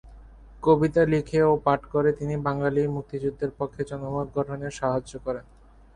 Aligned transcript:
কবিতা 0.63 1.01
লিখে 1.05 1.39
ও 1.43 1.53
পাঠ 1.65 1.81
করে 1.85 2.09
তিনি 2.19 2.35
বাঙালির 2.47 2.87
মুক্তিযুদ্ধের 2.89 3.51
পক্ষে 3.59 3.81
জনমত 3.89 4.27
গঠনে 4.37 4.67
সাহায্য 4.79 5.11
করেন। 5.25 5.45